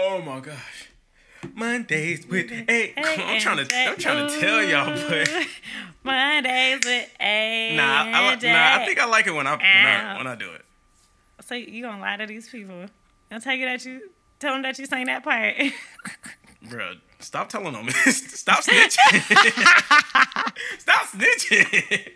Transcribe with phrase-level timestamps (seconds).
[0.00, 0.90] Oh my gosh.
[1.42, 2.94] Mondaze with A.
[2.96, 5.28] I'm trying to I'm trying to tell y'all, but
[6.04, 7.76] Mondaze with A.
[7.76, 10.52] nah, I, nah, I think I like it when I when I, when I do
[10.52, 10.62] it.
[11.40, 12.86] So you gonna lie to these people?
[13.32, 15.56] I'll tell you that you tell them that you sang that part.
[16.64, 17.88] Bruh, stop telling them.
[18.06, 19.20] stop snitching.
[20.78, 22.12] stop snitching.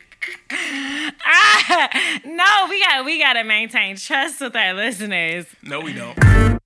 [1.25, 5.47] ah, no, we got we gotta maintain trust with our listeners.
[5.65, 6.61] No, we don't.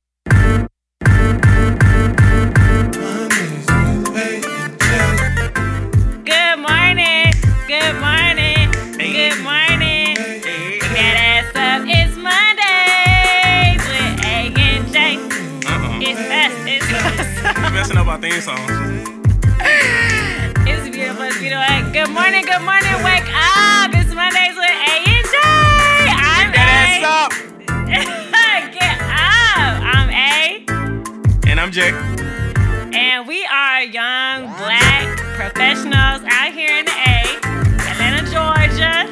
[18.08, 18.14] Us.
[18.14, 18.70] You messing up our theme songs.
[20.68, 21.24] It's beautiful.
[21.24, 21.92] It's beautiful.
[21.92, 22.44] Good morning.
[22.44, 22.94] Good morning.
[23.04, 23.90] Wake up.
[23.94, 25.36] It's Mondaze with A and J.
[26.14, 27.06] I'm That A.
[27.06, 27.32] up.
[28.72, 29.82] Get up.
[29.82, 30.64] I'm A.
[31.50, 31.90] And I'm Jay.
[32.96, 37.24] And we are young black professionals out here in the A,
[37.90, 39.06] Atlanta, Georgia.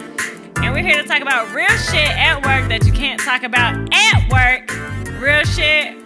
[0.63, 3.75] And we're here to talk about real shit at work that you can't talk about
[3.93, 4.71] at work.
[5.21, 5.97] Real shit,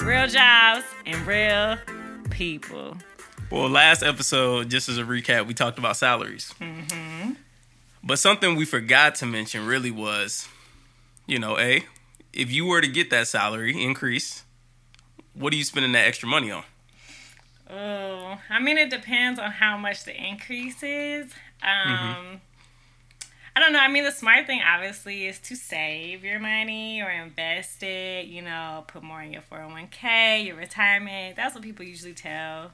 [0.00, 1.76] real jobs, and real
[2.38, 2.96] people.
[3.50, 6.54] Well, last episode, just as a recap, we talked about salaries.
[6.60, 7.32] Mm-hmm.
[8.04, 10.46] But something we forgot to mention really was,
[11.26, 11.84] you know, A,
[12.32, 14.44] if you were to get that salary increase,
[15.34, 16.62] what are you spending that extra money on?
[17.68, 21.32] Oh, I mean, it depends on how much the increase is.
[21.62, 22.40] Um,
[23.58, 23.80] I don't know.
[23.80, 28.26] I mean, the smart thing obviously is to save your money or invest it.
[28.26, 31.34] You know, put more in your four hundred one k, your retirement.
[31.34, 32.70] That's what people usually tell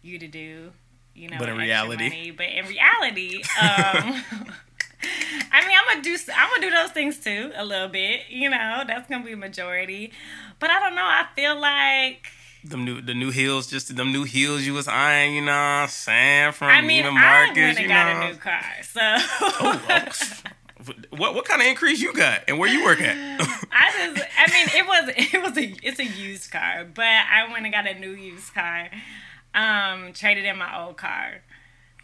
[0.00, 0.70] you to do.
[1.16, 2.30] You know, But in reality- money.
[2.30, 4.22] but in reality, um,
[5.50, 8.20] I mean, I'm gonna do I'm gonna do those things too a little bit.
[8.30, 10.12] You know, that's gonna be a majority.
[10.60, 11.02] But I don't know.
[11.04, 12.28] I feel like.
[12.64, 15.56] Them new the new heels, just them new heels you was eyeing, you know what
[15.56, 16.52] I'm saying?
[16.52, 20.08] From I mean, I Marcus, went you and got a new car, so oh.
[21.10, 23.16] what what kind of increase you got and where you work at?
[23.72, 27.50] I just, I mean, it was, it was a, it's a used car, but I
[27.52, 28.88] went and got a new used car,
[29.54, 31.42] um, traded in my old car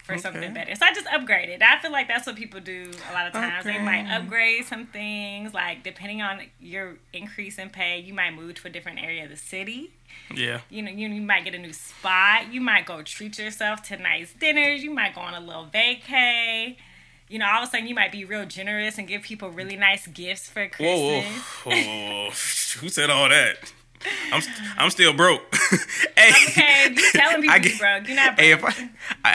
[0.09, 0.75] for something better.
[0.75, 1.63] So I just upgraded.
[1.63, 3.65] I feel like that's what people do a lot of times.
[3.65, 8.55] They might upgrade some things, like depending on your increase in pay, you might move
[8.57, 9.93] to a different area of the city.
[10.35, 10.61] yeah.
[10.71, 12.53] You know, you, you might get a new spot.
[12.53, 14.83] You might go treat yourself to nice dinners.
[14.83, 16.77] You might go on a little vacay.
[17.29, 19.77] You know, all of a sudden you might be real generous and give people really
[19.77, 21.43] nice gifts for Whoa, whoa, Christmas.
[21.65, 22.31] whoa, whoa.
[22.81, 23.73] Who said all that?
[24.33, 24.43] I'm
[24.77, 25.43] I'm still broke.
[26.17, 28.07] hey, Okay, you telling people I you get- broke.
[28.07, 28.45] You're not broke.
[28.47, 28.91] Hey, if I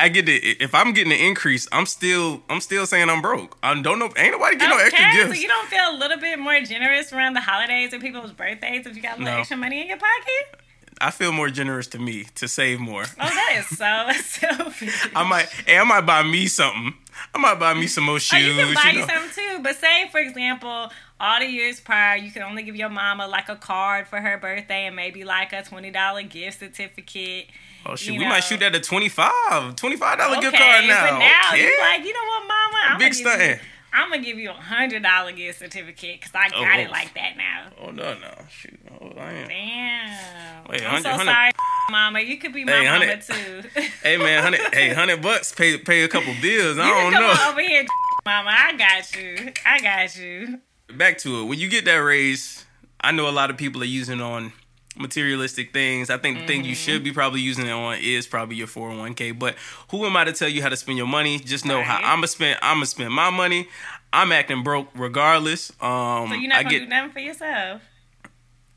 [0.05, 3.57] I get the if I'm getting an increase, I'm still I'm still saying I'm broke.
[3.61, 4.09] I don't know.
[4.15, 5.35] Ain't nobody get no extra okay, gifts.
[5.35, 8.85] so you don't feel a little bit more generous around the holidays or people's birthdays
[8.87, 9.39] if you got a little No.
[9.39, 10.59] extra money in your pocket?
[11.01, 13.01] I feel more generous to me to save more.
[13.03, 15.07] Oh, that is so selfish.
[15.15, 16.93] I might, hey, I might buy me something.
[17.33, 18.55] I might buy me some more Oh, shoes.
[18.55, 19.07] you can buy you you know.
[19.07, 19.59] something too.
[19.63, 20.91] But say, for example,
[21.23, 24.37] all the years prior, you could only give your mama like a card for her
[24.37, 27.47] birthday and maybe like a twenty dollar gift certificate.
[27.85, 28.31] Oh shoot, you we know.
[28.31, 29.29] might shoot that at 25
[29.75, 31.11] $25 gift card now.
[31.11, 31.63] But now okay.
[31.63, 32.77] you like, you know what, mama?
[32.85, 33.59] I'm Big gonna give you, stunting.
[33.93, 36.87] I'm gonna give you a hundred dollar gift certificate because I oh, got Oh, it
[36.87, 36.91] oh.
[36.91, 37.67] like that now.
[37.81, 38.79] Oh no, no, shoot.
[39.01, 39.47] Oh, I am.
[39.47, 40.63] Damn.
[40.69, 41.51] Wait, I'm so 100 sorry,
[41.89, 42.19] mama.
[42.21, 43.81] You could be my Hey, mama 100 too.
[44.03, 46.77] Hey man, hundred, hey, hundred bucks pay pay a couple bills.
[46.77, 47.35] I you don't know.
[47.49, 47.85] over here,
[48.25, 48.49] mama.
[48.51, 49.51] I got you.
[49.65, 50.59] I got you.
[50.97, 51.45] Back to it.
[51.45, 52.65] When you get that raise,
[53.01, 54.53] I know a lot of people are using it on
[54.95, 56.09] materialistic things.
[56.09, 56.91] I think the thing you Mm-hmm.
[56.91, 59.37] should be probably using it on is probably your 401k.
[59.37, 59.55] But
[59.89, 61.39] who am I to tell you how to spend your money?
[61.39, 62.59] Just know how I'm gonna spend.
[62.61, 63.67] I'm gonna spend my money.
[64.11, 65.71] I'm acting broke regardless.
[65.81, 67.81] Um, So you're not I gonna get do nothing for yourself.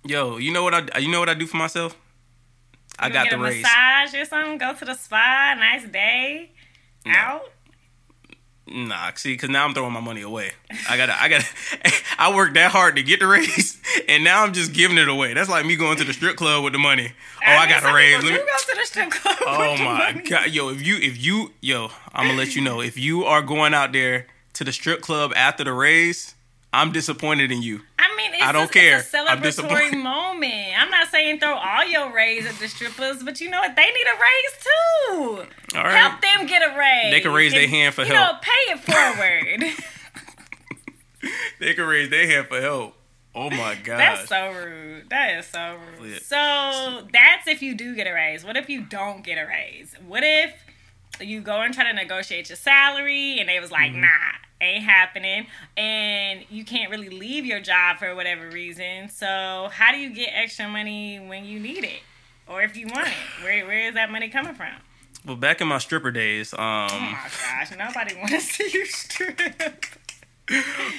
[0.04, 0.38] yo.
[0.38, 0.98] You know what I?
[0.98, 1.94] You know what I do for myself?
[2.98, 3.62] I got gonna the get a raise.
[3.62, 4.56] massage or something.
[4.58, 5.54] Go to the spa.
[5.58, 6.52] Nice day.
[7.06, 7.42] Out.
[8.68, 10.50] Nah, see, because now I'm throwing my money away.
[10.90, 11.46] I gotta, I gotta,
[12.18, 15.34] I worked that hard to get the raise, and now I'm just giving it away.
[15.34, 17.12] That's like me going to the strip club with the money.
[17.46, 18.22] Oh, I, mean, got a raise.
[18.24, 19.36] Let me- go to the strip club.
[19.48, 22.98] Oh my god, yo, if you, if you, yo, I'm gonna let you know if
[22.98, 26.34] you are going out there to the strip club after the raise,
[26.76, 27.80] I'm disappointed in you.
[27.98, 28.98] I mean, it's I don't just, care.
[28.98, 29.96] It's a I'm celebratory disappointed.
[30.02, 30.72] moment.
[30.80, 33.74] I'm not saying throw all your raise at the strippers, but you know what?
[33.76, 35.76] They need a raise too.
[35.78, 35.96] All right.
[35.96, 37.12] Help them get a raise.
[37.12, 38.36] They can raise their hand for you help.
[38.36, 39.74] know, pay it forward.
[41.58, 42.94] They can raise their hand for help.
[43.34, 43.98] Oh my god.
[43.98, 45.08] that's so rude.
[45.10, 46.22] That is so rude.
[46.22, 48.44] So that's if you do get a raise.
[48.44, 49.94] What if you don't get a raise?
[50.06, 50.52] What if
[51.20, 54.02] you go and try to negotiate your salary and they was like, Mm-hmm.
[54.02, 54.08] nah,
[54.60, 59.08] ain't happening and you can't really leave your job for whatever reason.
[59.10, 62.00] So how do you get extra money when you need it?
[62.48, 63.14] Or if you want it?
[63.44, 64.72] Where where is that money coming from?
[65.26, 68.86] Well, back in my stripper days, um, Oh my gosh, nobody want to see you
[68.86, 69.40] strip.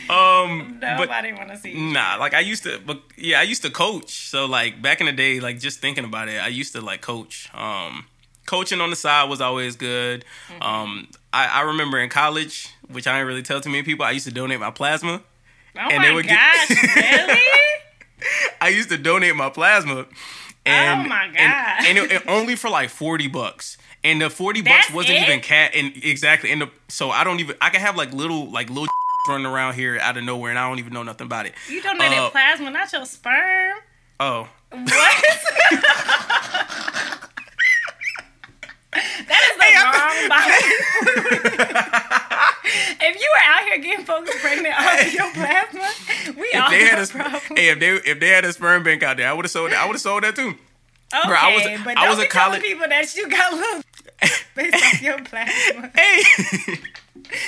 [0.10, 1.94] um, Nobody want to see you.
[1.94, 4.30] Nah, like I used to, but yeah, I used to coach.
[4.30, 7.02] So like back in the day, like just thinking about it, I used to like
[7.02, 7.50] coach.
[7.54, 8.06] Um,
[8.48, 10.26] coaching on the side was always good.
[10.50, 10.62] Mm-hmm.
[10.64, 14.12] Um, I, I remember in college, which I didn't really tell too many people, I
[14.12, 15.22] used to donate my plasma.
[15.76, 16.40] Oh and my they would get-
[16.70, 17.42] gosh, really?
[18.62, 20.08] I used to donate my plasma.
[20.66, 21.86] And, Oh my God.
[21.88, 23.78] And, it, it only for like forty bucks.
[24.04, 25.24] And the forty bucks wasn't it?
[25.24, 25.72] even cat.
[25.76, 26.52] And exactly.
[26.52, 27.56] And the, so I don't even.
[27.62, 28.88] I can have like little like little
[29.30, 31.54] running around here out of nowhere, and I don't even know nothing about it.
[31.70, 33.78] You donated Uh, plasma, not your sperm.
[34.20, 34.88] Oh, What?
[38.92, 40.74] that is the wrong body.
[43.00, 45.90] if you were out here getting folks pregnant off of your plasma,
[46.40, 47.42] we all they had a problem.
[47.56, 49.72] hey if they if they had a sperm bank out there, I would have sold.
[49.72, 49.80] that.
[49.80, 50.50] I would have sold that too.
[51.14, 53.30] Okay, Bro, I was- but I don't was be a telling college- people that you
[53.30, 53.82] got little
[54.56, 55.92] based off your plasma.
[55.96, 56.22] Hey,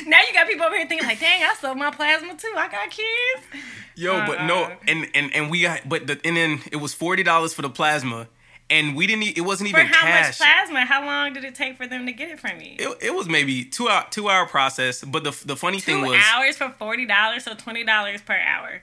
[0.07, 2.53] Now you got people over here thinking like, "Dang, I sold my plasma too.
[2.57, 3.63] I got kids."
[3.95, 4.75] yo, but no, Uh-uh.
[4.87, 7.69] and and and we got, but the and then it was forty dollars for the
[7.69, 8.27] plasma,
[8.69, 9.37] and we didn't.
[9.37, 10.27] It wasn't even For how cash.
[10.27, 10.85] much plasma?
[10.85, 12.75] How long did it take for them to get it from you?
[12.77, 15.03] it, it was maybe two hour two hour process.
[15.03, 18.35] But the the funny Two thing was, hours for forty dollars, so twenty dollars per
[18.37, 18.81] hour.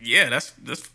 [0.00, 0.88] yeah, that's that's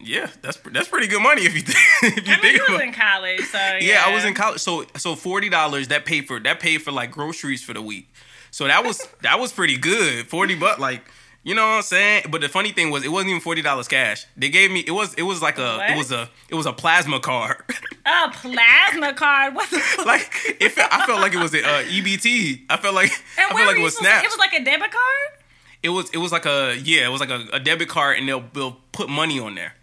[0.00, 1.78] yeah, that's that's pretty good money if you think
[2.18, 2.82] if you I mean, think you was about.
[2.82, 3.78] in college, so yeah.
[3.80, 6.92] yeah, I was in college, so so forty dollars that paid for that paid for
[6.92, 8.08] like groceries for the week.
[8.50, 10.26] So that was that was pretty good.
[10.28, 11.02] Forty bucks, like
[11.44, 12.24] you know what I'm saying.
[12.30, 14.26] But the funny thing was, it wasn't even forty dollars cash.
[14.36, 15.90] They gave me it was it was like a What?
[15.90, 17.62] it was a it was a plasma card.
[18.06, 19.54] A plasma card.
[19.54, 19.76] What the
[20.06, 20.30] like
[20.60, 22.64] it felt, I felt like it was a uh, EBT.
[22.68, 24.24] I felt like and I felt like it was snaps.
[24.24, 25.40] It was like a debit card.
[25.82, 28.28] it was it was like a yeah, it was like a, a debit card, and
[28.28, 29.74] they'll they'll put money on there.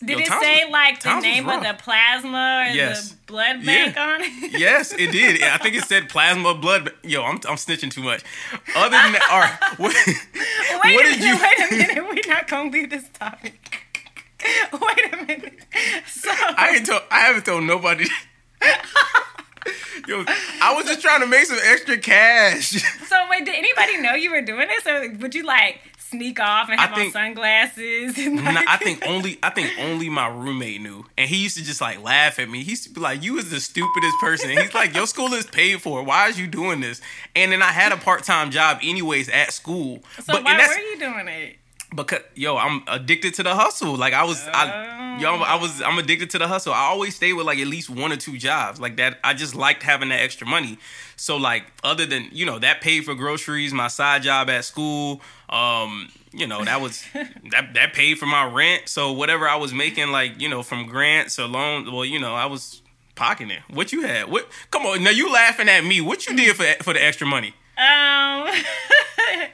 [0.00, 3.10] Did Yo, it Tom's say like the Tom's name of the plasma or Yes.
[3.10, 3.84] the blood Yeah.
[3.92, 4.52] bank on it?
[4.60, 5.42] Yes, it did.
[5.42, 6.92] I think it said plasma blood.
[7.02, 8.22] Yo, I'm I'm snitching too much.
[8.76, 9.94] Other than that, all right, what,
[10.84, 11.26] wait what a did minute.
[11.26, 11.42] you?
[11.42, 12.04] Wait a minute.
[12.26, 13.84] We're not gonna leave this topic.
[14.72, 15.58] wait a minute.
[16.06, 17.02] So I ain't told.
[17.10, 18.06] I haven't told nobody.
[20.06, 20.24] Yo,
[20.62, 22.70] I was just trying to make some extra cash.
[23.08, 25.80] so wait, did anybody know you were doing this, or would you like
[26.10, 28.18] sneak off and I have think- on sunglasses?
[28.18, 31.64] And, Nah, I think only I think only my roommate knew, and he used to
[31.64, 32.62] just like laugh at me.
[32.64, 35.32] He used to be like, "You is the stupidest person." And he's like, "Your school
[35.34, 36.02] is paid for.
[36.02, 37.00] Why is you doing this?"
[37.36, 40.02] And then I had a part time job anyways at school.
[40.22, 41.57] So but why were you doing it?
[41.94, 43.96] Because yo, I'm addicted to the hustle.
[43.96, 46.72] Like I was, I, yo, I was, I'm addicted to the hustle.
[46.72, 49.18] I always stay with like at least one or two jobs like that.
[49.24, 50.78] I just liked having that extra money.
[51.16, 55.22] So like, other than you know that paid for groceries, my side job at school,
[55.48, 58.88] um, you know that was that that paid for my rent.
[58.88, 62.34] So whatever I was making, like you know from grants or loans, well, you know
[62.34, 62.82] I was
[63.14, 63.62] pocketing it.
[63.68, 64.30] What you had?
[64.30, 64.48] What?
[64.70, 66.00] Come on, now you laughing at me?
[66.00, 67.54] What you did for for the extra money?
[67.78, 68.48] Um,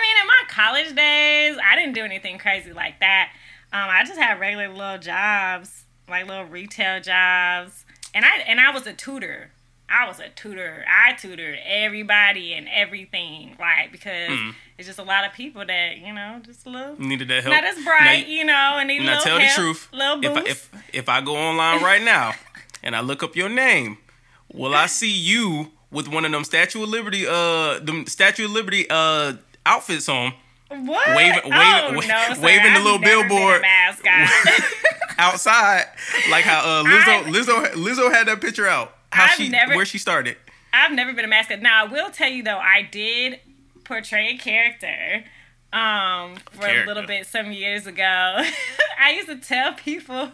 [0.00, 3.32] mean, in my college days, I didn't do anything crazy like that.
[3.72, 8.70] Um, I just had regular little jobs, like little retail jobs, and I and I
[8.70, 9.50] was a tutor.
[9.88, 10.84] I was a tutor.
[10.88, 14.54] I tutored everybody and everything, like because Mm.
[14.78, 17.54] it's just a lot of people that you know, just a little Needed that help.
[17.54, 19.88] not as bright, you- you know, and need a Now little tell help, the truth.
[19.92, 22.34] little If I, if if I go online right now
[22.82, 23.98] and I look up your name,
[24.52, 28.50] will I see you with one of them Statue of Liberty uh the Statue of
[28.52, 30.32] Liberty uh outfits on
[30.68, 31.14] what?
[31.16, 33.62] waving- oh, waving- no, sir, waving the little never been a billboard.
[35.18, 35.86] outside
[36.30, 39.74] like how uh I've- Lizzo Lizzo Lizzo had that picture out how I've she never-
[39.76, 40.36] where she started.
[40.72, 41.60] I've never been a mascot.
[41.62, 43.40] Now I will tell you though, I did
[43.84, 45.24] portray a character
[45.72, 48.02] um for a little bit some years ago.
[49.00, 50.30] I used to tell people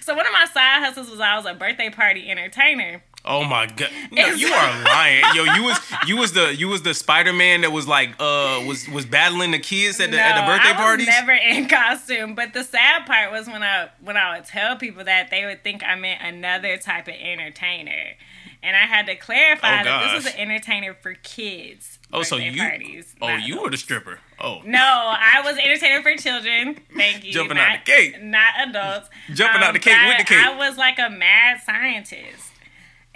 [0.00, 3.02] so one of my side hustles was I was a birthday party entertainer.
[3.30, 3.90] Oh my god!
[4.10, 5.44] No, you are lying, yo.
[5.44, 8.88] You was you was the you was the Spider Man that was like uh was
[8.88, 11.06] was battling the kids at the at the birthday I was parties.
[11.06, 12.34] never in costume.
[12.34, 15.62] But the sad part was when I when I would tell people that they would
[15.62, 18.14] think I meant another type of entertainer.
[18.60, 22.00] And I had to clarify Oh, that this was an entertainer for kids.
[22.12, 24.18] oh, so you parties, oh you were the stripper.
[24.40, 26.76] Oh, No, I was entertainer for children.
[26.96, 27.32] Thank you.
[27.32, 28.20] Jumping not, out the cake.
[28.22, 29.10] Not adults.
[29.28, 30.44] Um, Jumping out the cake but with the cake.
[30.44, 32.47] I was like a mad scientist.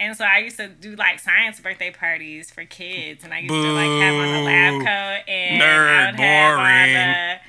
[0.03, 3.53] And so I used to do like science birthday parties for kids, and I used
[3.53, 6.95] to like have on a lab coat and Nerd, I would have boring.
[6.97, 7.39] on a,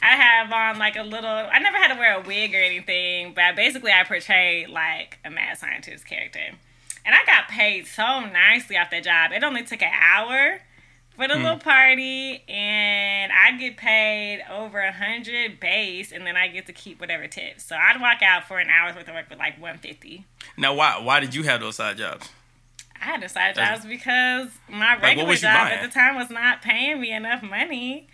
[0.00, 1.28] I have on like a little.
[1.28, 5.30] I never had to wear a wig or anything, but basically I portrayed like a
[5.30, 6.38] mad scientist character,
[7.04, 9.32] and I got paid so nicely off that job.
[9.32, 10.60] It only took an hour,
[11.16, 11.42] for the mm.
[11.42, 16.72] little party, and I get paid over a hundred base, and then I get to
[16.72, 17.64] keep whatever tips.
[17.64, 20.26] So I'd walk out for an hour's worth of work with like one fifty.
[20.56, 22.28] Now, why why did you have those side jobs?
[23.00, 26.62] I had the side jobs because my regular like, job at the time was not
[26.62, 28.08] paying me enough money,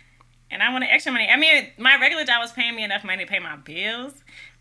[0.49, 1.29] and I wanted extra money.
[1.29, 4.13] I mean, my regular job was paying me enough money to pay my bills,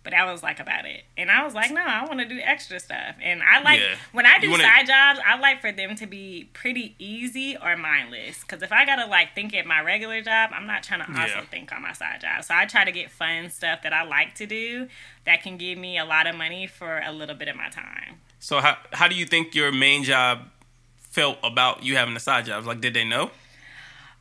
[0.03, 1.05] but that was like about it.
[1.17, 3.17] And I was like, no, I want to do extra stuff.
[3.21, 3.97] And I like yeah.
[4.13, 4.63] when I do wanna...
[4.63, 8.41] side jobs, I like for them to be pretty easy or mindless.
[8.41, 11.35] Because if I gotta like think at my regular job, I'm not trying to also
[11.35, 11.45] yeah.
[11.45, 12.45] think on my side job.
[12.45, 14.89] So I try to get fun stuff that I like to do
[15.27, 18.21] that can give me a lot of money for a little bit of my time.
[18.39, 20.49] So how how do you think your main job
[20.97, 22.67] felt about you having the side jobs?
[22.67, 23.31] Like, did they know?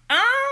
[0.09, 0.48] Um.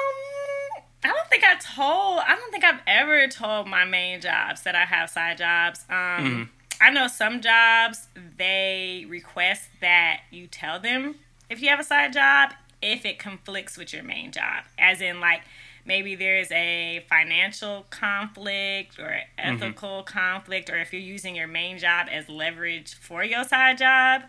[1.38, 2.20] I don't think I told.
[2.20, 5.86] I don't think I've ever told my main jobs that I have side jobs.
[5.90, 6.44] Um, mm-hmm.
[6.82, 11.16] I know some jobs they request that you tell them
[11.50, 15.20] if you have a side job if it conflicts with your main job, as in
[15.20, 15.42] like
[15.86, 19.64] maybe there's a financial conflict or mm-hmm.
[19.64, 20.18] ethical mm-hmm.
[20.18, 24.22] conflict, or if you're using your main job as leverage for your side job,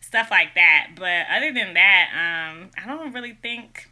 [0.00, 0.92] stuff like that.
[0.96, 3.88] But other than that, um, I don't really think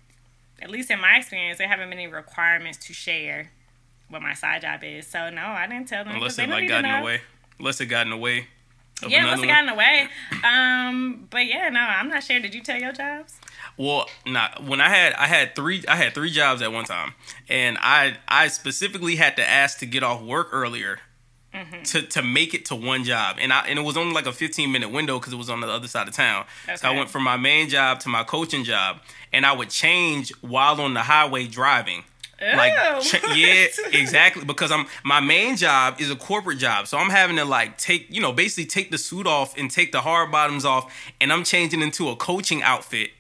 [0.62, 3.50] at least in my experience, there haven't been any requirements to share
[4.08, 5.06] what my side job is.
[5.06, 6.14] So no, I didn't tell them.
[6.14, 7.20] Unless it like got in the way.
[7.58, 8.46] Unless it got in the way.
[9.06, 10.08] Yeah, unless it got in the way.
[10.44, 12.38] Um, but yeah, no, I'm not sure.
[12.40, 13.38] Did you tell your jobs?
[13.76, 17.14] Well, not when I had I had three I had three jobs at one time,
[17.48, 21.00] and I I specifically had to ask to get off work earlier
[21.54, 21.82] mm-hmm.
[21.82, 24.32] to to make it to one job, and I and it was only like a
[24.32, 26.44] 15 minute window because it was on the other side of town.
[26.64, 26.76] Okay.
[26.76, 29.00] So I went from my main job to my coaching job,
[29.32, 32.04] and I would change while on the highway driving.
[32.40, 32.72] Like
[33.34, 34.44] yeah, exactly.
[34.44, 38.06] Because I'm my main job is a corporate job, so I'm having to like take
[38.10, 41.44] you know basically take the suit off and take the hard bottoms off, and I'm
[41.44, 43.10] changing into a coaching outfit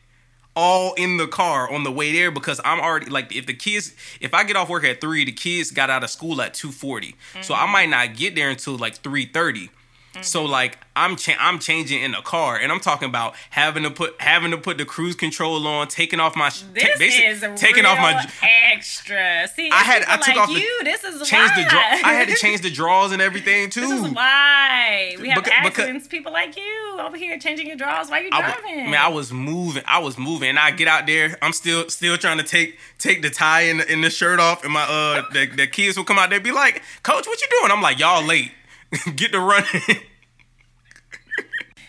[0.56, 3.94] all in the car on the way there because I'm already like if the kids
[4.20, 6.72] if I get off work at three, the kids got out of school at two
[6.72, 7.42] forty, mm-hmm.
[7.42, 9.70] so I might not get there until like three thirty.
[10.14, 10.22] Mm-hmm.
[10.22, 13.90] So like I'm cha- I'm changing in the car, and I'm talking about having to
[13.90, 17.84] put having to put the cruise control on, taking off my this ta- is taking
[17.84, 18.24] off my
[18.70, 19.48] extra.
[19.48, 20.80] See, I had I took like off you.
[20.84, 21.64] This is changed why.
[21.64, 21.80] the draw.
[21.80, 23.80] I had to change the drawers and everything too.
[23.80, 26.06] This is why we have because, accidents.
[26.06, 28.64] Because, people like you over here changing your drawers while you driving.
[28.64, 29.82] I, man, I was moving.
[29.88, 31.36] I was moving, and I get out there.
[31.42, 34.62] I'm still still trying to take take the tie and the, and the shirt off,
[34.62, 37.48] and my uh the, the kids will come out there be like, "Coach, what you
[37.60, 38.52] doing?" I'm like, "Y'all late."
[39.16, 39.82] get to running.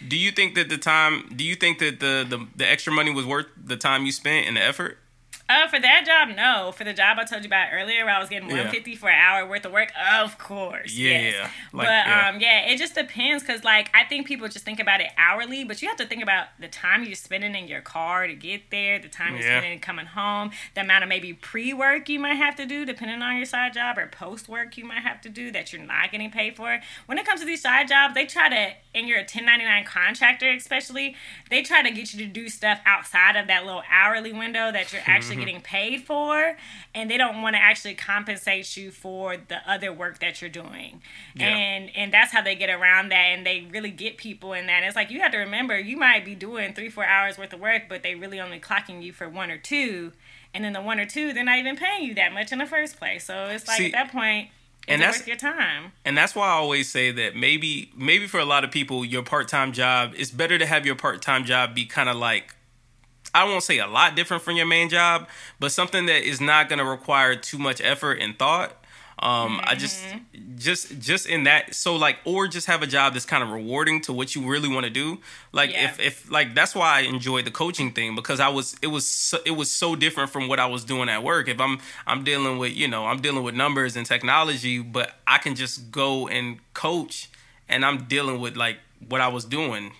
[0.07, 1.29] do you think that the time?
[1.35, 4.47] Do you think that the, the the extra money was worth the time you spent
[4.47, 4.97] and the effort?
[5.55, 6.71] Uh, for that job, no.
[6.71, 8.97] For the job I told you about earlier, where I was getting one fifty yeah.
[8.97, 10.93] for an hour worth of work, of course.
[10.93, 11.51] Yeah, yes.
[11.71, 12.29] like, but yeah.
[12.29, 15.63] um, yeah, it just depends because like I think people just think about it hourly,
[15.63, 18.69] but you have to think about the time you're spending in your car to get
[18.71, 19.59] there, the time you're yeah.
[19.59, 23.21] spending coming home, the amount of maybe pre work you might have to do depending
[23.21, 26.11] on your side job, or post work you might have to do that you're not
[26.11, 26.79] getting paid for.
[27.05, 29.65] When it comes to these side jobs, they try to, and you're a ten ninety
[29.65, 31.15] nine contractor, especially,
[31.49, 34.91] they try to get you to do stuff outside of that little hourly window that
[34.91, 35.44] you're actually actually mm-hmm.
[35.45, 35.55] Mm-hmm.
[35.57, 36.57] getting paid for
[36.93, 41.01] and they don't want to actually compensate you for the other work that you're doing
[41.35, 41.47] yeah.
[41.47, 44.83] and and that's how they get around that and they really get people in that
[44.83, 47.59] it's like you have to remember you might be doing three four hours worth of
[47.59, 50.11] work but they really only clocking you for one or two
[50.53, 52.65] and then the one or two they're not even paying you that much in the
[52.65, 54.49] first place so it's like See, at that point
[54.87, 55.93] and that's worth your time.
[56.03, 59.23] And that's why I always say that maybe maybe for a lot of people, your
[59.23, 62.55] part time job it's better to have your part time job be kind of like
[63.35, 65.27] I won't say a lot different from your main job,
[65.59, 68.81] but something that is not going to require too much effort and thought.
[69.19, 69.69] Um, mm-hmm.
[69.69, 70.57] I just, mm-hmm.
[70.57, 74.01] just, just in that, so like, or just have a job that's kind of rewarding
[74.01, 75.19] to what you really want to do.
[75.51, 75.85] Like, yeah.
[75.85, 79.05] if, if, like, that's why I enjoyed the coaching thing because I was, it was,
[79.05, 81.49] so, it was so different from what I was doing at work.
[81.49, 85.39] If I'm, I'm dealing with, you know, I'm dealing with numbers and technology, but I
[85.39, 87.29] can just go and coach,
[87.67, 88.77] and I'm dealing with like
[89.07, 89.91] what I was doing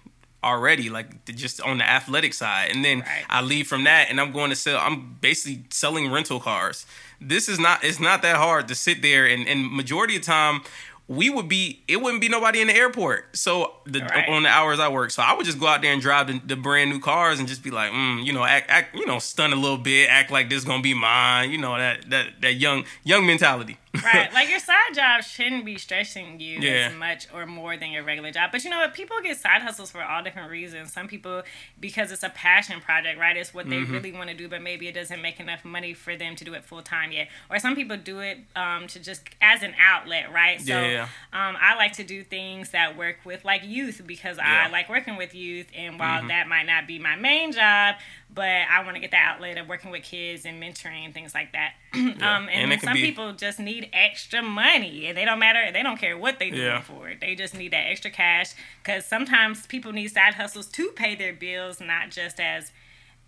[0.46, 2.72] already, like just on the athletic side.
[2.72, 3.26] And then right.
[3.30, 6.86] I leave from that and I'm going to sell, I'm basically selling rental cars.
[7.20, 10.28] This is not, it's not that hard to sit there and, and majority of the
[10.28, 10.62] time,
[11.08, 14.28] we would be it wouldn't be nobody in the airport so the right.
[14.28, 16.42] on the hours i work so i would just go out there and drive the,
[16.46, 19.20] the brand new cars and just be like mm, you know act, act you know
[19.20, 22.54] stun a little bit act like this gonna be mine you know that that that
[22.56, 24.30] young young mentality right.
[24.34, 26.90] Like your side job shouldn't be stressing you yeah.
[26.90, 28.52] as much or more than your regular job.
[28.52, 28.94] But you know what?
[28.94, 30.92] People get side hustles for all different reasons.
[30.92, 31.44] Some people
[31.80, 33.38] because it's a passion project, right?
[33.38, 33.94] It's what they mm-hmm.
[33.94, 36.54] really want to do, but maybe it doesn't make enough money for them to do
[36.54, 37.30] it full time yet.
[37.50, 40.60] Or some people do it um, to just as an outlet, right?
[40.60, 41.04] So yeah.
[41.32, 44.66] um, I like to do things that work with like youth because yeah.
[44.68, 45.68] I like working with youth.
[45.76, 46.28] And while mm-hmm.
[46.30, 47.96] that might not be my main job,
[48.34, 51.34] but I want to get the outlet of working with kids and mentoring and things
[51.34, 51.74] like that.
[51.96, 52.38] Yeah.
[52.38, 53.02] um, and, and some be...
[53.02, 55.72] people just need extra money, and they don't matter.
[55.72, 56.82] They don't care what they do yeah.
[56.82, 57.22] for it.
[57.22, 58.54] They just need that extra cash
[58.84, 62.72] because sometimes people need side hustles to pay their bills, not just as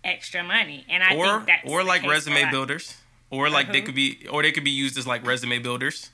[0.04, 0.84] extra money.
[0.88, 2.96] And I or, think that's or like resume builders,
[3.30, 6.10] or like they could be, or they could be used as like resume builders.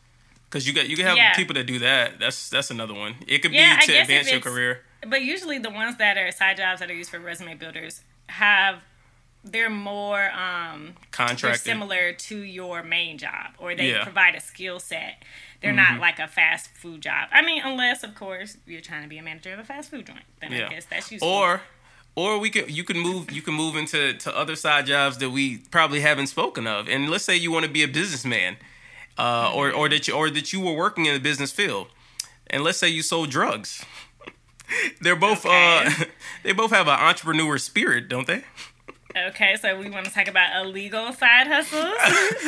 [0.46, 1.34] Because you got you can have yeah.
[1.34, 2.20] people that do that.
[2.20, 3.16] That's that's another one.
[3.26, 4.82] It could be to advance your career.
[5.06, 8.82] But usually the ones that are side jobs that are used for resume builders have
[9.44, 14.02] they're more um contracted similar to your main job or they yeah.
[14.02, 15.22] provide a skill set
[15.60, 15.94] they're mm-hmm.
[15.94, 19.18] not like a fast food job i mean unless of course you're trying to be
[19.18, 20.66] a manager of a fast food joint then yeah.
[20.66, 21.60] i guess that's useful or
[22.16, 25.30] or we could you can move you can move into to other side jobs that
[25.30, 28.56] we probably haven't spoken of and let's say you want to be a businessman
[29.18, 29.56] uh, mm-hmm.
[29.56, 31.88] or or that you or that you were working in the business field
[32.46, 33.84] and let's say you sold drugs
[35.00, 35.86] they're both okay.
[35.86, 36.04] uh
[36.42, 38.44] they both have an entrepreneur spirit, don't they?
[39.16, 41.94] Okay, so we want to talk about illegal side hustles.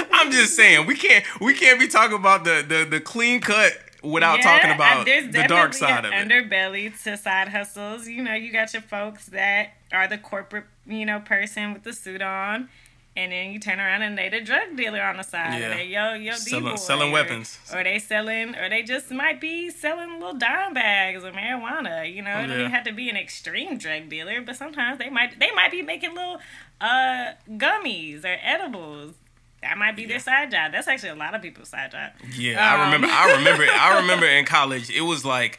[0.12, 3.73] I'm just saying we can't we can't be talking about the the, the clean cut
[4.02, 6.14] without yeah, talking about the dark side of it.
[6.14, 8.09] Underbelly to side hustles.
[8.09, 11.92] You know, you got your folks that are the corporate, you know, person with the
[11.92, 12.68] suit on
[13.16, 15.61] and then you turn around and they the drug dealer on the side.
[15.61, 15.75] Yeah.
[15.75, 17.58] They yo yo selling, selling weapons.
[17.73, 22.12] Or they selling or they just might be selling little dime bags of marijuana.
[22.12, 25.40] You know, it doesn't have to be an extreme drug dealer, but sometimes they might
[25.40, 26.38] they might be making little
[26.80, 29.14] uh gummies or edibles.
[29.62, 30.08] That might be yeah.
[30.08, 30.73] their side job.
[30.73, 32.12] That's actually a lot of people's side job.
[32.37, 33.08] Yeah, um, I remember.
[33.11, 33.64] I remember.
[33.64, 35.58] I remember in college, it was like,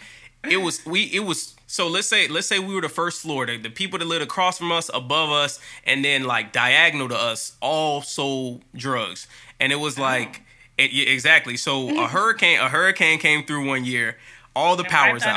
[0.50, 1.04] it was we.
[1.04, 4.00] It was so let's say let's say we were the first floor, the, the people
[4.00, 8.64] that lived across from us, above us, and then like diagonal to us, all sold
[8.76, 9.28] drugs,
[9.60, 10.42] and it was like
[10.78, 11.58] it, yeah, exactly.
[11.58, 14.18] So a hurricane a hurricane came through one year.
[14.56, 15.36] All the powers out.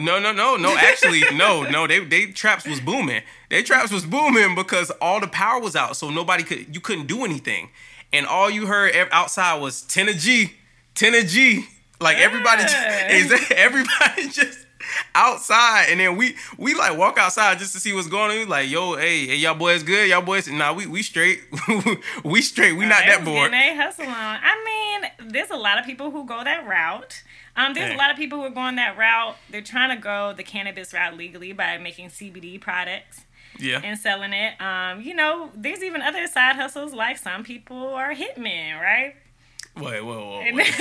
[0.00, 0.76] No, no, no, no.
[0.76, 1.86] Actually, no, no.
[1.86, 3.22] They they traps was booming.
[3.48, 7.06] They traps was booming because all the power was out, so nobody could you couldn't
[7.06, 7.70] do anything,
[8.12, 10.54] and all you heard outside was ten a G,
[10.94, 11.66] ten a G.
[12.00, 14.66] Like everybody, just, everybody just
[15.14, 18.38] outside, and then we we like walk outside just to see what's going on.
[18.38, 20.08] We like, yo, hey, hey, y'all boys good?
[20.08, 20.48] Y'all boys?
[20.48, 21.42] Nah, we we straight.
[22.24, 22.72] we straight.
[22.72, 23.52] We not that bored.
[23.52, 24.12] They hustle on.
[24.12, 27.22] I mean, there's a lot of people who go that route.
[27.56, 29.36] Um, there's a lot of people who are going that route.
[29.50, 33.24] They're trying to go the cannabis route legally by making CBD products.
[33.56, 33.80] Yeah.
[33.84, 34.60] And selling it.
[34.60, 39.14] Um, you know, there's even other side hustles like some people are hitmen, right?
[39.76, 40.74] Wait, whoa, whoa, wait.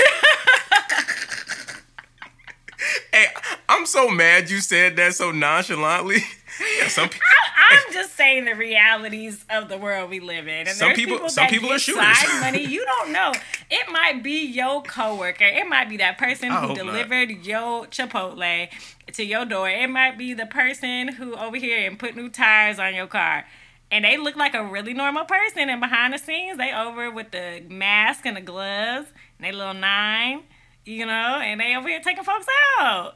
[3.13, 3.27] Hey,
[3.69, 6.17] I'm so mad you said that so nonchalantly.
[6.79, 7.27] yeah, some people.
[7.69, 10.67] I'm just saying the realities of the world we live in.
[10.67, 12.17] And some people, people some people are shooters.
[12.17, 13.31] Side money, you don't know.
[13.69, 15.45] It might be your coworker.
[15.45, 17.45] It might be that person who delivered not.
[17.45, 18.69] your Chipotle
[19.13, 19.69] to your door.
[19.69, 23.45] It might be the person who over here and put new tires on your car.
[23.91, 27.29] And they look like a really normal person, and behind the scenes, they over with
[27.29, 30.41] the mask and the gloves, and they little nine
[30.85, 32.47] you know, and they over here taking folks
[32.79, 33.15] out.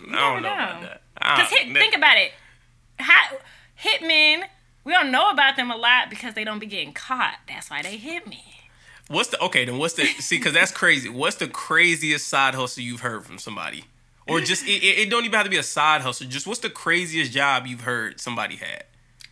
[0.00, 0.54] You I don't know, know.
[0.54, 1.02] about that.
[1.14, 2.32] Because think about it,
[2.98, 3.36] How,
[3.82, 4.44] hitmen,
[4.84, 7.36] we don't know about them a lot because they don't be getting caught.
[7.46, 8.42] That's why they hit me.
[9.08, 9.64] What's the okay?
[9.64, 10.38] Then what's the see?
[10.38, 11.08] Because that's crazy.
[11.08, 13.84] What's the craziest side hustle you've heard from somebody,
[14.26, 16.26] or just it, it, don't even have to be a side hustle.
[16.26, 18.84] Just what's the craziest job you've heard somebody had?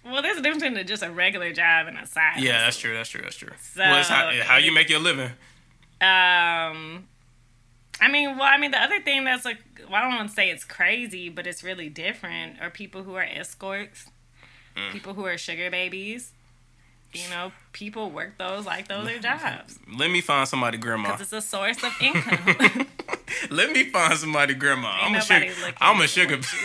[0.05, 2.39] Well, there's a difference between just a regular job and a side.
[2.39, 2.65] Yeah, hustle.
[2.65, 2.95] that's true.
[2.95, 3.23] That's true.
[3.23, 3.51] That's true.
[3.75, 5.31] So, well, how, how you make your living.
[6.01, 7.07] Um,
[8.01, 10.35] I mean, well, I mean, the other thing that's like, well, I don't want to
[10.35, 14.11] say it's crazy, but it's really different are people who are escorts,
[14.77, 14.91] mm.
[14.91, 16.33] people who are sugar babies.
[17.13, 19.81] You know, people work those like those are jobs.
[19.99, 21.11] Let me find somebody, grandma.
[21.11, 22.87] Because it's a source of income.
[23.51, 24.97] Let me find somebody, grandma.
[25.03, 25.75] Ain't I'm a sugar.
[25.81, 26.39] I'm a sugar.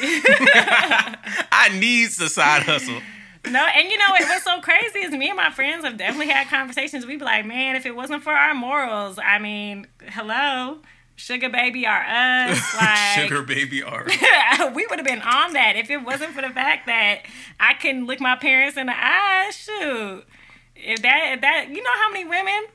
[1.52, 3.02] I need the side hustle.
[3.50, 6.32] No, and you know what, what's so crazy is me and my friends have definitely
[6.32, 7.06] had conversations.
[7.06, 10.80] We'd be like, man, if it wasn't for our morals, I mean, hello
[11.16, 12.76] Sugar baby are us.
[12.82, 14.06] Like Sugar baby are.
[14.74, 17.22] we would have been on that if it wasn't for the fact that
[17.60, 19.50] I couldn't look my parents in the eye.
[19.52, 20.26] Shoot,
[20.76, 22.66] if that if that you know how many women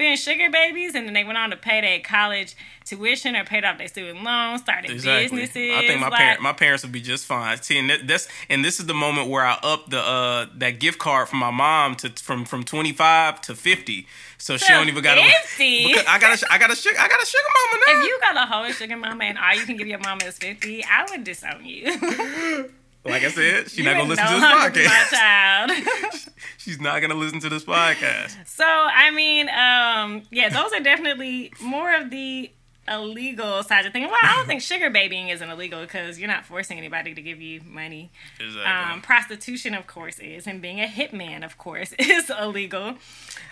[0.00, 3.64] been sugar babies and then they went on to pay their college tuition or paid
[3.64, 5.40] off their student loans, started exactly.
[5.40, 5.76] businesses.
[5.76, 7.60] I think my like, parent, my parents would be just fine.
[7.62, 10.98] See, and that's and this is the moment where I up the uh that gift
[10.98, 14.06] card from my mom to from from twenty five to fifty.
[14.38, 15.18] So she don't even got.
[15.18, 15.94] Fifty.
[15.94, 18.00] I got a I got a sugar I got a sugar mama now.
[18.00, 20.38] If you got a whole sugar mama and all you can give your mama is
[20.38, 22.70] fifty, I would disown you.
[23.04, 25.12] Like I said, she's not gonna listen no to this podcast.
[25.12, 26.30] My child.
[26.58, 28.46] she's not gonna listen to this podcast.
[28.46, 32.50] So I mean, um, yeah, those are definitely more of the
[32.88, 34.02] illegal side of thing.
[34.02, 37.40] Well, I don't think sugar babying isn't illegal because you're not forcing anybody to give
[37.40, 38.10] you money.
[38.38, 38.62] Exactly.
[38.64, 42.96] Um, prostitution, of course, is, and being a hitman, of course, is illegal,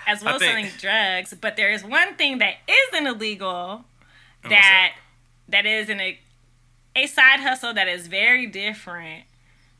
[0.06, 1.34] as well as think- selling drugs.
[1.40, 3.84] But there is one thing that isn't illegal
[4.42, 4.94] what's that
[5.48, 6.18] that is in a
[6.96, 9.24] a side hustle that is very different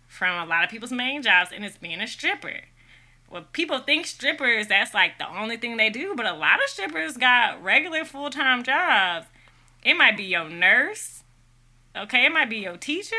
[0.09, 2.63] from a lot of people's main jobs, and it's being a stripper.
[3.31, 6.71] Well, people think strippers that's like the only thing they do, but a lot of
[6.71, 9.27] strippers got regular full time jobs.
[9.85, 11.23] It might be your nurse,
[11.95, 12.25] okay?
[12.25, 13.17] It might be your teacher,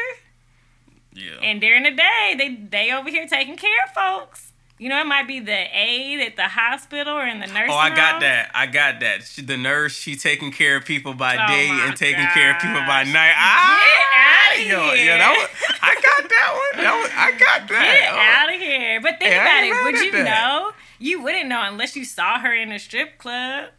[1.13, 1.37] yeah.
[1.41, 4.51] and during the day they they over here taking care of folks.
[4.79, 7.75] You know, it might be the aide at the hospital or in the nursing Oh,
[7.75, 8.21] I got home.
[8.21, 8.49] that.
[8.55, 9.23] I got that.
[9.23, 12.61] She, the nurse, she taking care of people by Oh day and taking care of
[12.61, 13.13] people by gosh.
[13.13, 13.33] night.
[13.35, 13.83] Ah,
[14.53, 15.05] outta yo, here.
[15.05, 15.77] yeah, that was.
[15.81, 16.83] I got that one.
[16.83, 17.11] That was.
[17.13, 18.09] I got Get that.
[18.13, 18.43] Oh.
[18.47, 19.01] out of here.
[19.01, 19.83] But think Hey, about it.
[19.83, 20.23] Would you that.
[20.23, 20.71] know?
[20.97, 23.69] You wouldn't know unless you saw her in a strip club.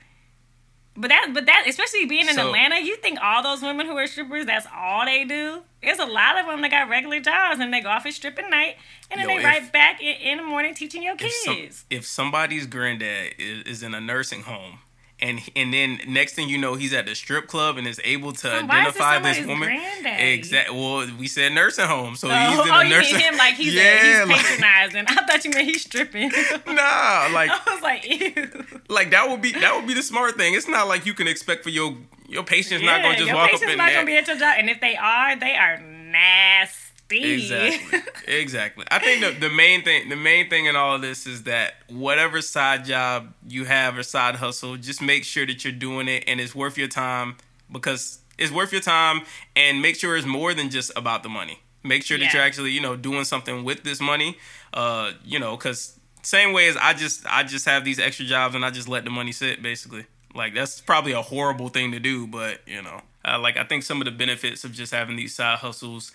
[1.01, 3.97] But that, but that, especially being in So- Atlanta, you think all those women who
[3.97, 5.63] are strippers, that's all they do.
[5.83, 8.39] There's a lot of them that got regular jobs and they go off and strip
[8.39, 8.77] at night,
[9.11, 11.37] and then Yo, they if- right back in, in the morning teaching your If, kids.
[11.45, 14.81] some, if somebody's granddad is, is in a nursing home.
[15.23, 18.33] And, and then next thing you know, he's at the strip club and is able
[18.33, 20.07] to So why is it identify this somebody's woman.
[20.07, 20.77] Exactly.
[20.77, 23.17] Well, we said nursing home, so oh, he's in oh, you nursing.
[23.17, 25.05] mean him like he's, yeah, a, he's like- patronizing?
[25.09, 26.33] I thought you meant he's stripping.
[26.67, 28.65] Nah, like I was like, ew.
[28.89, 30.55] like that would be that would be the smart thing.
[30.55, 31.97] It's not like you can expect for your
[32.29, 34.55] your patient's not gonna just walk up patient's in not gonna be at your job,
[34.59, 36.90] and if they are, they are nasty.
[37.19, 37.99] Exactly.
[38.29, 38.85] exactly.
[38.91, 41.75] I think the, the main thing the main thing in all of this is that
[41.89, 46.25] whatever side job you have or side hustle, just make sure that you're doing it
[46.27, 47.37] and it's worth your time
[47.71, 49.23] because it's worth your time
[49.57, 51.59] and make sure it's more than just about the money.
[51.83, 52.31] Make sure that Yeah.
[52.35, 54.37] you're actually, you know, doing something with this money.
[54.73, 58.55] Uh, you know, cuz same way as I just I just have these extra jobs
[58.55, 60.05] and I just let the money sit basically.
[60.35, 63.83] Like that's probably a horrible thing to do, but you know, uh, like I think
[63.83, 66.13] some of the benefits of just having these side hustles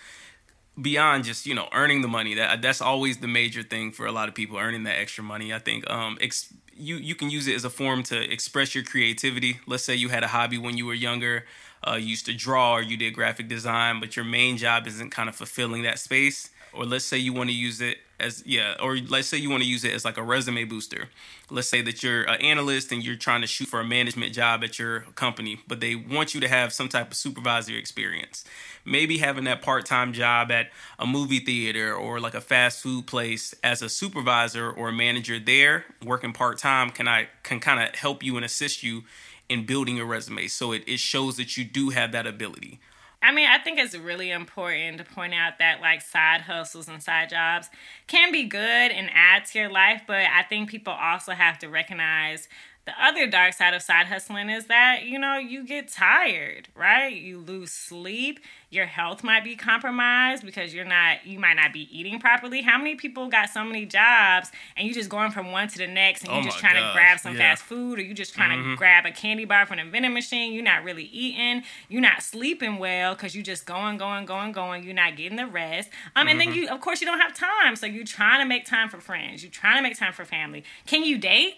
[0.80, 2.34] beyond just you know earning the money.
[2.34, 5.52] That that's always the major thing for a lot of people earning that extra money.
[5.52, 8.84] I think um ex- you you can use it as a form to express your
[8.84, 9.60] creativity.
[9.66, 11.44] Let's say you had a hobby when you were younger
[11.86, 15.10] uh, you used to draw or you did graphic design but your main job isn't
[15.10, 16.50] kind of fulfilling that space.
[16.72, 19.62] Or let's say you want to use it as yeah or let's say you want
[19.62, 21.08] to use it as like a resume booster.
[21.50, 24.64] Let's say that you're an analyst and you're trying to shoot for a management job
[24.64, 28.44] at your company but they want you to have some type of supervisory experience.
[28.84, 33.54] Maybe having that part-time job at a movie theater or like a fast food place
[33.62, 38.22] as a supervisor or a manager there working part-time can i can kind of help
[38.22, 39.02] you and assist you
[39.48, 40.48] in building your resume.
[40.48, 42.80] So it, it shows that you do have that ability
[43.22, 47.02] I mean, I think it's really important to point out that like side hustles and
[47.02, 47.68] side jobs
[48.06, 51.68] can be good and add to your life, but I think people also have to
[51.68, 52.48] recognize
[52.86, 57.12] the other dark side of side hustling is that, you know, you get tired, right?
[57.12, 58.38] You lose sleep,
[58.70, 62.62] your health might be compromised because you're not you might not be eating properly.
[62.62, 65.88] How many people got so many jobs and you're just going from one to the
[65.88, 67.56] next and Oh you just trying to grab some yeah.
[67.56, 70.52] fast food or you're just trying to grab a candy bar from the vending machine.
[70.52, 71.64] You're not really eating.
[71.88, 74.84] You're not sleeping well because you're just going, going, going, going.
[74.84, 75.90] You're not getting the rest.
[76.14, 77.74] Um, and then you, of course, you don't have time.
[77.74, 79.42] So you're trying to make time for friends.
[79.42, 80.62] You're trying to make time for family.
[80.86, 81.54] Can you date?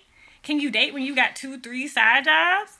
[0.48, 2.78] Can you date when you got two, three side jobs?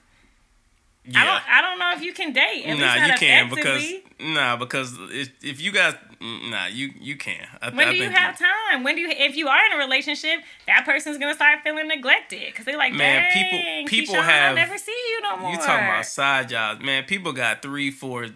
[1.15, 1.43] I don't.
[1.53, 2.65] I don't know if you can date.
[2.65, 3.85] At nah you can because
[4.19, 8.09] nah because if, if you got nah you you can I, When I do you
[8.09, 8.85] have time?
[8.85, 12.41] When do you, if you are in a relationship, that person's gonna start feeling neglected
[12.47, 15.51] because they're like, Man, people- people Keyshawn, have- I never see you no more.
[15.51, 17.05] You talking about side jobs, man?
[17.05, 18.29] People got three, four,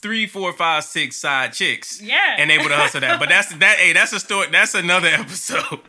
[0.00, 2.36] three, four, five, six side chicks, Yeah.
[2.38, 3.20] and able to hustle that.
[3.20, 3.76] But that's that.
[3.78, 4.48] Hey, that's a story.
[4.50, 5.80] That's another episode.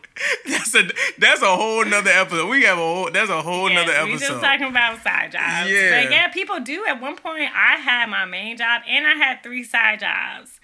[0.46, 2.48] that's a that's a whole nother episode.
[2.48, 3.10] We have a whole.
[3.10, 4.28] That's a whole Yes, nother we episode.
[4.28, 5.70] just talking about side jobs.
[5.70, 6.02] Yeah.
[6.02, 6.84] But yeah, people do.
[6.86, 10.58] At one point, I had my main job and I had three side jobs.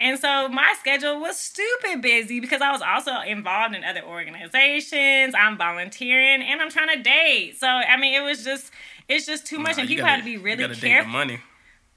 [0.00, 5.34] And so my schedule was stupid busy because I was also involved in other organizations.
[5.38, 7.58] I'm volunteering and I'm trying to date.
[7.58, 8.70] So I mean, it was just
[9.08, 10.88] it's just too much, Nah, and people gotta- have to be really gotta date the
[10.88, 11.12] careful.
[11.12, 11.40] money.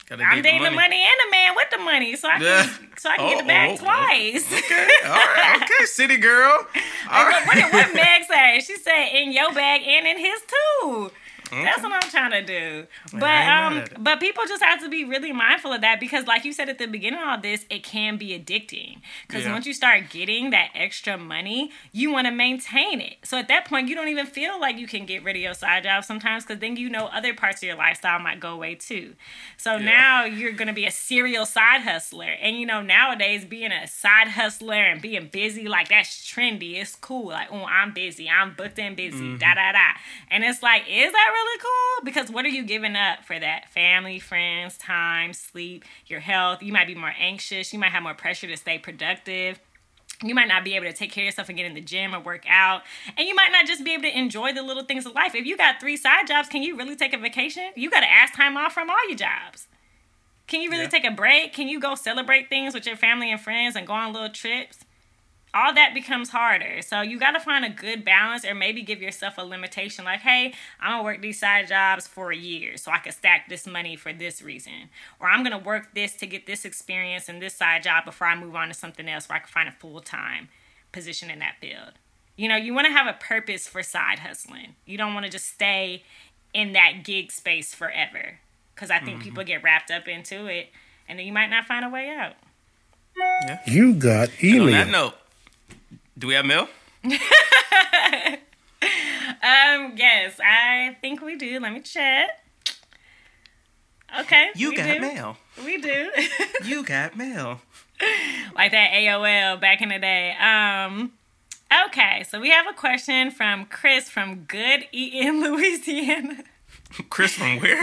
[0.09, 2.69] Gotta I'm dating the money and a man with the money, so I can Yeah.
[2.97, 3.85] so I can get Oh, the bag oh, oh.
[3.85, 4.45] twice.
[4.53, 6.65] Okay, all right, okay, city girl.
[7.11, 8.59] All What, what did what Meg say?
[8.61, 11.11] She said in your bag and in his too.
[11.51, 12.87] That's what I'm trying to do.
[13.13, 14.03] But ain't um, mad at it.
[14.03, 16.77] but people just have to be really mindful of that because, like you said at
[16.77, 19.01] the beginning of all this, it can be addicting.
[19.27, 19.53] Because Yeah.
[19.53, 23.17] once you start getting that extra money, you want to maintain it.
[23.23, 25.53] So at that point, you don't even feel like you can get rid of your
[25.53, 28.75] side job sometimes because then you know other parts of your lifestyle might go away
[28.75, 29.13] too.
[29.57, 33.87] So now you're gonna be a serial side hustler, and you know nowadays being a
[33.87, 36.75] side hustler and being busy like that's trendy.
[36.75, 37.27] It's cool.
[37.27, 38.29] Like oh, I'm busy.
[38.29, 39.17] I'm booked and busy.
[39.17, 39.37] Mm-hmm.
[39.37, 39.91] Da da da.
[40.29, 43.69] And it's like, is that really cool because what are you giving up for that?
[43.69, 46.61] Family, friends, time, sleep, your health.
[46.61, 47.73] You might be more anxious.
[47.73, 49.59] You might have more pressure to stay productive.
[50.23, 52.15] You might not be able to take care of yourself and get in the gym
[52.15, 52.81] or work out.
[53.17, 55.35] And you might not just be able to enjoy the little things of life.
[55.35, 57.71] If you got three side jobs, can you really take a vacation?
[57.75, 59.67] You got to ask time off from all your jobs.
[60.47, 60.89] Can you really yeah.
[60.89, 61.53] take a break?
[61.53, 64.85] Can you go celebrate things with your family and friends and go on little trips?
[65.53, 66.81] All that becomes harder.
[66.81, 70.19] So you got to find a good balance or maybe give yourself a limitation like,
[70.19, 73.49] hey, I'm going to work these side jobs for a year so I can stack
[73.49, 74.89] this money for this reason.
[75.19, 78.27] Or I'm going to work this to get this experience and this side job before
[78.27, 80.49] I move on to something else where I can find a full time
[80.91, 81.93] position in that field.
[82.35, 84.75] You know, you want to have a purpose for side hustling.
[84.85, 86.03] You don't want to just stay
[86.53, 88.39] in that gig space forever
[88.75, 89.23] because I think mm-hmm.
[89.23, 90.69] people get wrapped up into it
[91.09, 92.33] and then you might not find a way out.
[93.17, 93.59] Yeah.
[93.65, 95.13] You got email.
[96.23, 96.67] On that note, do we have mail?
[97.03, 97.11] um,
[99.95, 101.59] yes, I think we do.
[101.59, 102.29] Let me check.
[104.21, 104.49] Okay.
[104.55, 105.01] You got do.
[105.01, 105.37] mail.
[105.63, 106.11] We do.
[106.65, 107.61] you got mail.
[108.55, 110.35] Like that AOL back in the day.
[110.39, 111.11] Um
[111.87, 116.43] okay, so we have a question from Chris from Good Eaton, Louisiana.
[117.09, 117.81] Chris from where?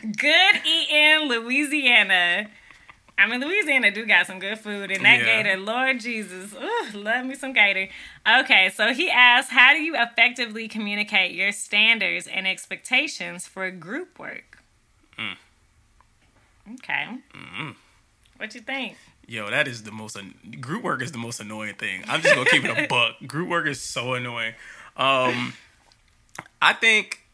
[0.00, 2.48] Good Eaton, Louisiana.
[3.18, 5.42] I mean, Louisiana do got some good food, and that yeah.
[5.42, 7.88] gator, Lord Jesus, ooh, love me some gator.
[8.40, 14.18] Okay, so he asks, how do you effectively communicate your standards and expectations for group
[14.18, 14.62] work?
[15.18, 15.36] Mm.
[16.74, 17.06] Okay.
[17.34, 17.70] Mm-hmm.
[18.36, 18.96] What you think?
[19.26, 20.18] Yo, that is the most
[20.60, 22.04] group work is the most annoying thing.
[22.06, 23.14] I'm just gonna keep it a buck.
[23.26, 24.54] Group work is so annoying.
[24.96, 25.54] Um,
[26.60, 27.25] I think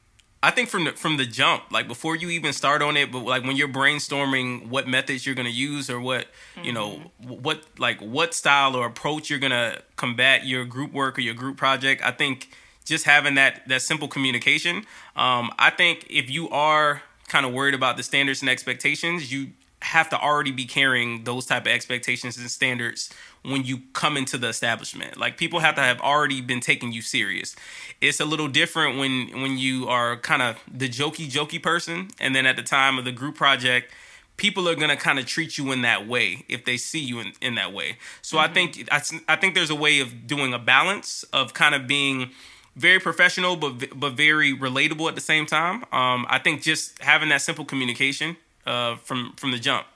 [0.42, 3.20] I think from the from the jump, like before you even start on it, but
[3.20, 6.26] like when you're brainstorming what methods you're gonna use or what
[6.56, 6.64] mm-hmm.
[6.64, 6.90] you know
[7.22, 7.34] mm-hmm.
[7.42, 11.56] what like what style or approach you're gonna combat your group work or your group
[11.56, 12.48] project, I think
[12.84, 14.78] just having that that simple communication.
[15.14, 19.52] Um, I think if you are kind of worried about the standards and expectations, you
[19.82, 24.38] have to already be carrying those type of expectations and standards when you come into
[24.38, 25.16] the establishment.
[25.16, 27.56] Like people have to have already been taking you serious.
[28.00, 32.34] It's a little different when when you are kind of the jokey jokey person and
[32.34, 33.92] then at the time of the group project
[34.36, 37.20] people are going to kind of treat you in that way if they see you
[37.20, 37.96] in, in that way.
[38.22, 38.50] So mm-hmm.
[38.50, 41.86] I think I, I think there's a way of doing a balance of kind of
[41.86, 42.30] being
[42.74, 45.84] very professional but but very relatable at the same time.
[45.92, 49.86] Um, I think just having that simple communication uh, from from the jump.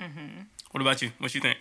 [0.00, 0.42] Mm-hmm.
[0.70, 1.10] What about you?
[1.18, 1.58] What you think?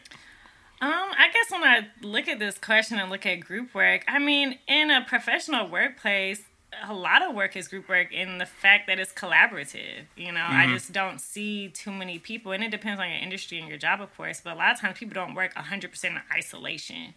[0.82, 4.20] Um, I guess when I look at this question and look at group work, I
[4.20, 6.42] mean, in a professional workplace,
[6.88, 10.06] a lot of work is group work in the fact that it's collaborative.
[10.16, 10.56] You know, mm-hmm.
[10.56, 13.78] I just don't see too many people, and it depends on your industry and your
[13.78, 17.14] job, of course, but a lot of times people don't work 100% in isolation.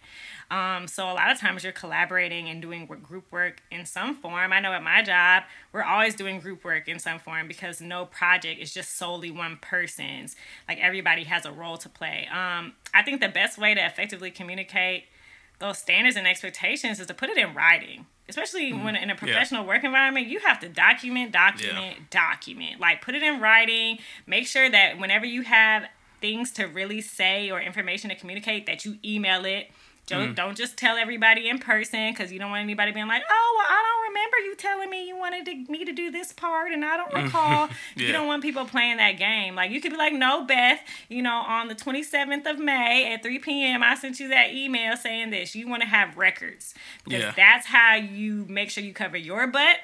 [0.50, 4.52] Um, so a lot of times you're collaborating and doing group work in some form.
[4.52, 8.06] I know at my job, we're always doing group work in some form because no
[8.06, 10.36] project is just solely one person's.
[10.68, 12.28] Like everybody has a role to play.
[12.30, 15.04] Um, I think the best way to effectively communicate
[15.58, 19.14] those standards and expectations is to put it in writing especially mm when in a
[19.14, 19.68] professional yeah.
[19.68, 22.04] work environment, you have to document, document, yeah.
[22.10, 22.80] document.
[22.80, 23.98] Like put it in writing.
[24.26, 25.84] Make sure that whenever you have
[26.20, 29.70] things to really say or information to communicate, that you email it
[30.06, 30.34] don't, mm.
[30.36, 33.66] don't just tell everybody in person because you don't want anybody being like, oh, well,
[33.68, 36.84] I don't remember you telling me you wanted to, me to do this part and
[36.84, 37.24] I don't mm-hmm.
[37.24, 37.68] recall.
[37.96, 38.06] yeah.
[38.06, 39.56] You don't want people playing that game.
[39.56, 43.22] Like, you could be like, no, Beth, you know, on the 27th of May at
[43.22, 45.56] 3 p.m., I sent you that email saying this.
[45.56, 46.72] You want to have records
[47.04, 47.32] because yeah.
[47.36, 49.78] that's how you make sure you cover your butt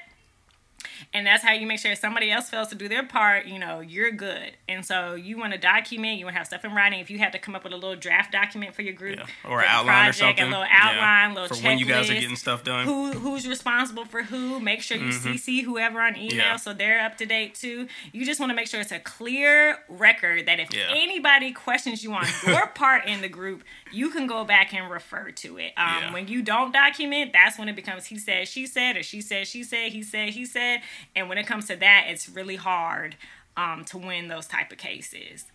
[1.13, 3.59] and that's how you make sure if somebody else fails to do their part, you
[3.59, 4.51] know, you're good.
[4.67, 6.99] And so you want to document, you want to have stuff in writing.
[6.99, 9.49] If you have to come up with a little draft document for your group, yeah.
[9.49, 11.41] or an outline project, or something, a little outline, yeah.
[11.41, 12.85] little for when you guys are getting stuff done.
[12.85, 14.59] Who who's responsible for who?
[14.59, 15.33] Make sure you mm-hmm.
[15.33, 16.55] CC whoever on email yeah.
[16.55, 17.87] so they're up to date too.
[18.11, 22.13] You just want to make sure it's a clear record that if anybody questions you
[22.13, 23.63] on your part in the group,
[23.93, 25.73] you can go back and refer to it.
[25.77, 29.21] Um, when you don't document, that's when it becomes he said, she said, or she
[29.21, 30.81] said, she said, he said, he said
[31.15, 33.15] and when it comes to that, it's really hard
[33.55, 35.45] um, to win those type of cases.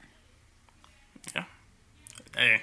[1.34, 1.44] Yeah.
[2.36, 2.62] Hey,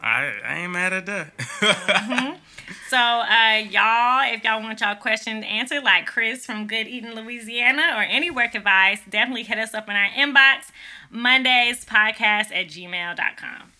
[0.00, 1.36] I, I ain't mad at that.
[1.36, 2.36] mm-hmm.
[2.88, 7.94] So, uh, y'all, if y'all want y'all questions answered, like Chris from Good Eaton, Louisiana,
[7.96, 10.70] or any work advice, definitely hit us up in our inbox,
[11.12, 13.72] Mondaze podcast at gmail.com.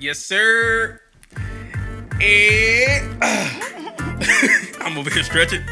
[0.00, 1.00] Yes, sir.
[2.20, 3.24] And,
[4.82, 5.62] I'm over here stretching.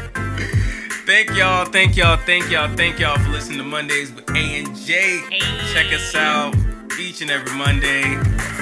[1.05, 4.75] Thank y'all, thank y'all, thank y'all, thank y'all for listening to Mondaze with A and
[4.75, 5.21] J.
[5.73, 6.53] Check us out
[6.99, 8.03] each and every Monday.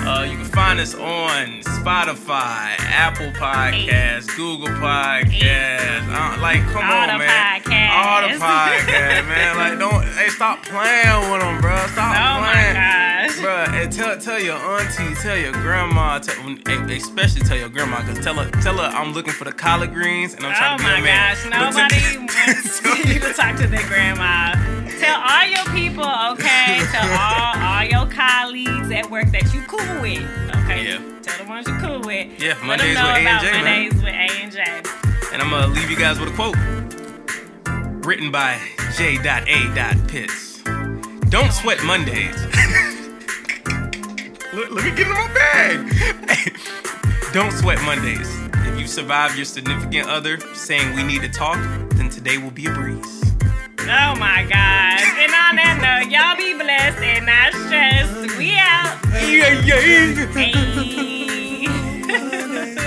[0.06, 6.08] Uh, you can find us on Spotify, Apple Podcasts, Google Podcasts.
[6.08, 7.62] Uh, like, come All on, the man.
[7.62, 7.90] podcasts.
[7.92, 9.58] All the podcasts, man.
[9.58, 11.76] Like, don't, hey, stop playing with them, bro.
[11.88, 12.76] Stop Oh playing.
[13.66, 13.76] Gosh.
[13.84, 16.36] And tell tell your auntie, tell your grandma, tell,
[16.90, 20.34] especially tell your grandma, cause tell her tell her I'm looking for the collard greens
[20.34, 21.36] and I'm trying Oh to be my a man.
[21.36, 22.20] gosh, nobody to-
[22.90, 24.54] wants you to talk to their grandma.
[25.00, 26.80] Tell all your people, okay?
[26.92, 30.24] Tell all, all your colleagues at work that you cool with,
[30.64, 30.86] okay?
[30.88, 31.20] Yeah.
[31.22, 32.40] Tell the ones you cool with.
[32.42, 33.92] Yeah, Let Mondaze them know with A and J, man.
[33.92, 35.34] Mondaze with A and J.
[35.34, 36.56] And I'm gonna leave you guys with a quote
[38.06, 38.60] written by
[38.96, 39.18] J.
[39.18, 39.96] A.
[40.08, 40.62] Pitts.
[41.30, 42.36] Don't sweat Mondays.
[44.56, 46.56] Look, let me get in my bag.
[47.34, 48.34] Don't sweat Mondays.
[48.66, 51.58] If you survived your significant other saying we need to talk,
[51.96, 53.36] then today will be a breeze.
[53.82, 55.04] Oh my gosh.
[55.04, 58.38] And on that note, y'all be blessed and not stressed.
[58.38, 58.98] We out.
[59.28, 60.26] Yeah, yeah.
[62.48, 62.82] Hey.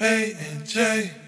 [0.00, 1.23] A and J.